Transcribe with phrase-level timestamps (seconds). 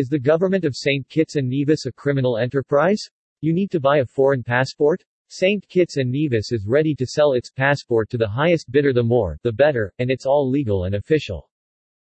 [0.00, 1.06] Is the government of St.
[1.10, 3.06] Kitts and Nevis a criminal enterprise?
[3.42, 5.04] You need to buy a foreign passport?
[5.28, 5.68] St.
[5.68, 9.36] Kitts and Nevis is ready to sell its passport to the highest bidder the more,
[9.42, 11.50] the better, and it's all legal and official.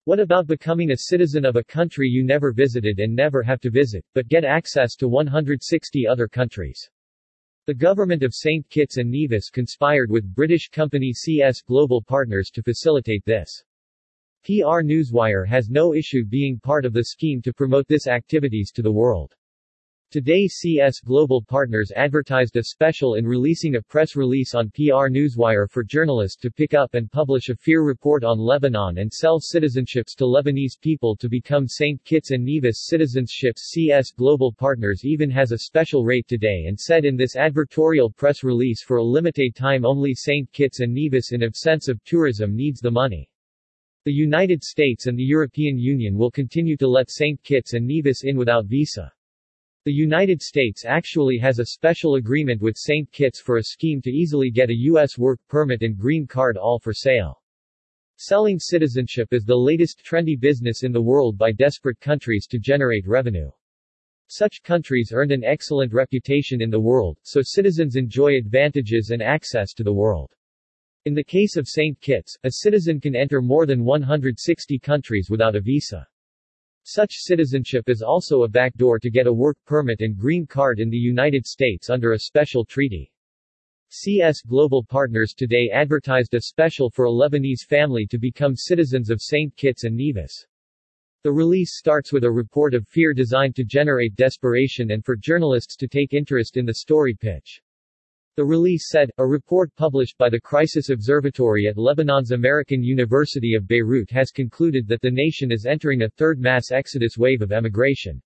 [0.03, 3.71] What about becoming a citizen of a country you never visited and never have to
[3.71, 6.87] visit, but get access to 160 other countries?
[7.65, 8.69] The government of St.
[8.69, 13.63] Kitts and Nevis conspired with British company CS Global Partners to facilitate this.
[14.43, 18.81] PR Newswire has no issue being part of the scheme to promote this activities to
[18.81, 19.35] the world.
[20.11, 25.69] Today CS Global Partners advertised a special in releasing a press release on PR Newswire
[25.69, 30.13] for journalists to pick up and publish a fear report on Lebanon and sell citizenships
[30.17, 32.03] to Lebanese people to become St.
[32.03, 33.59] Kitts and Nevis citizenships.
[33.59, 38.43] CS Global Partners even has a special rate today and said in this advertorial press
[38.43, 40.51] release for a limited time only St.
[40.51, 43.30] Kitts and Nevis in absence of tourism needs the money.
[44.03, 47.39] The United States and the European Union will continue to let St.
[47.43, 49.13] Kitts and Nevis in without visa.
[49.85, 53.11] The United States actually has a special agreement with St.
[53.11, 55.19] Kitts for a scheme to easily get a U.S.
[55.19, 57.43] work permit and green card all for sale.
[58.15, 63.07] Selling citizenship is the latest trendy business in the world by desperate countries to generate
[63.07, 63.51] revenue.
[64.25, 69.73] Such countries earned an excellent reputation in the world, so citizens enjoy advantages and access
[69.73, 70.33] to the world.
[71.05, 71.99] In the case of St.
[71.99, 76.07] Kitts, a citizen can enter more than 160 countries without a visa.
[76.83, 80.91] Such citizenship is also a backdoor to get a work permit and green card in
[80.91, 83.11] the United States under a special treaty.
[83.89, 89.23] CS Global Partners today advertised a special for a Lebanese family to become citizens of
[89.23, 89.55] St.
[89.55, 90.45] Kitts and Nevis.
[91.23, 95.75] The release starts with a report of fear designed to generate desperation and for journalists
[95.77, 97.59] to take interest in the story pitch.
[98.37, 103.67] The release said, a report published by the Crisis Observatory at Lebanon's American University of
[103.67, 108.21] Beirut has concluded that the nation is entering a third mass exodus wave of emigration.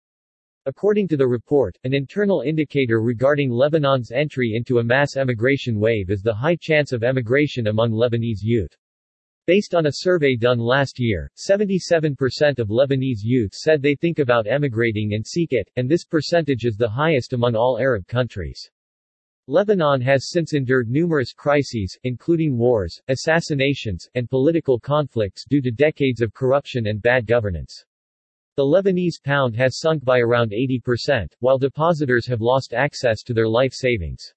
[0.67, 6.11] According to the report, an internal indicator regarding Lebanon's entry into a mass emigration wave
[6.11, 8.77] is the high chance of emigration among Lebanese youth.
[9.47, 14.45] Based on a survey done last year, 77% of Lebanese youth said they think about
[14.45, 18.69] emigrating and seek it, and this percentage is the highest among all Arab countries.
[19.47, 26.21] Lebanon has since endured numerous crises, including wars, assassinations, and political conflicts due to decades
[26.21, 27.85] of corruption and bad governance.
[28.55, 33.47] The Lebanese pound has sunk by around 80%, while depositors have lost access to their
[33.47, 34.33] life savings.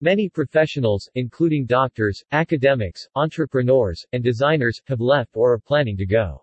[0.00, 6.41] Many professionals, including doctors, academics, entrepreneurs, and designers, have left or are planning to go.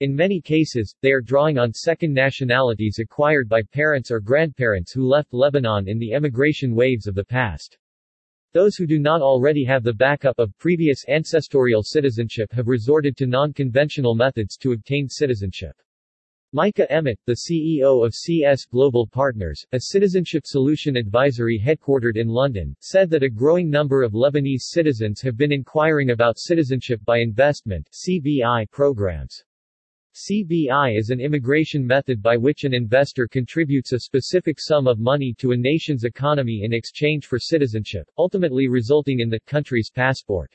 [0.00, 5.08] In many cases, they are drawing on second nationalities acquired by parents or grandparents who
[5.08, 7.78] left Lebanon in the emigration waves of the past.
[8.52, 13.26] Those who do not already have the backup of previous ancestral citizenship have resorted to
[13.26, 15.74] non-conventional methods to obtain citizenship.
[16.54, 22.76] Micha Emmett, the CEO of CS Global Partners, a citizenship solution advisory headquartered in London,
[22.78, 27.90] said that a growing number of Lebanese citizens have been inquiring about citizenship by investment
[27.92, 29.42] CBI programs.
[30.26, 35.32] CBI is an immigration method by which an investor contributes a specific sum of money
[35.38, 40.52] to a nation's economy in exchange for citizenship, ultimately resulting in the country's passport.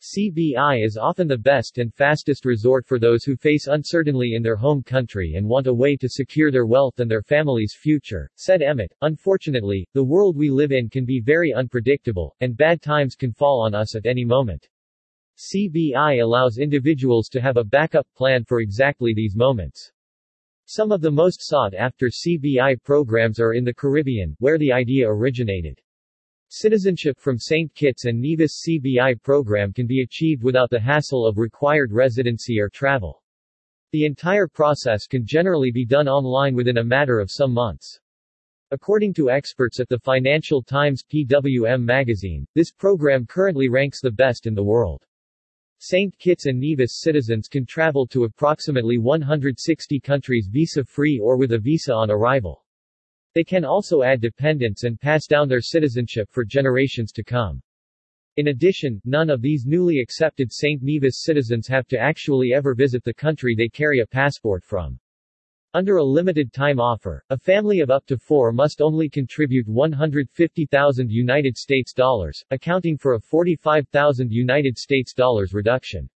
[0.00, 4.56] CBI is often the best and fastest resort for those who face uncertainty in their
[4.56, 8.62] home country and want a way to secure their wealth and their family's future, said
[8.62, 8.94] Emmett.
[9.02, 13.60] Unfortunately, the world we live in can be very unpredictable, and bad times can fall
[13.60, 14.66] on us at any moment.
[15.38, 19.92] CBI allows individuals to have a backup plan for exactly these moments.
[20.64, 25.80] Some of the most sought-after CBI programs are in the Caribbean, where the idea originated.
[26.48, 27.72] Citizenship from St.
[27.72, 32.68] Kitts and Nevis CBI program can be achieved without the hassle of required residency or
[32.68, 33.22] travel.
[33.92, 38.00] The entire process can generally be done online within a matter of some months.
[38.72, 44.48] According to experts at the Financial Times PWM magazine, this program currently ranks the best
[44.48, 45.04] in the world.
[45.80, 46.18] St.
[46.18, 51.92] Kitts and Nevis citizens can travel to approximately 160 countries visa-free or with a visa
[51.94, 52.64] on arrival.
[53.34, 57.62] They can also add dependents and pass down their citizenship for generations to come.
[58.38, 60.82] In addition, none of these newly accepted St.
[60.82, 64.98] Nevis citizens have to actually ever visit the country they carry a passport from.
[65.74, 71.10] Under a limited time offer, a family of up to four must only contribute 150,000
[71.10, 76.08] United States dollars, accounting for a 45,000 United States dollars reduction.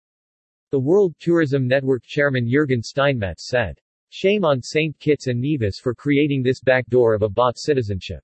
[0.71, 3.79] The World Tourism Network chairman Jürgen Steinmetz said,
[4.09, 4.97] Shame on St.
[4.97, 8.23] Kitts and Nevis for creating this backdoor of a bought citizenship.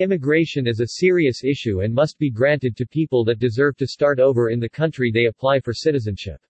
[0.00, 4.20] Immigration is a serious issue and must be granted to people that deserve to start
[4.20, 6.42] over in the country they apply for citizenship.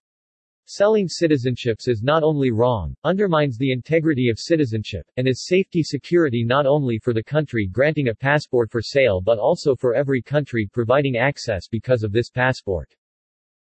[0.65, 6.45] Selling citizenships is not only wrong, undermines the integrity of citizenship, and is safety security
[6.45, 10.65] not only for the country granting a passport for sale but also for every country
[10.71, 12.95] providing access because of this passport.